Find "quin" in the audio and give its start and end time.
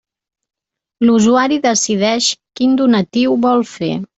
2.61-2.77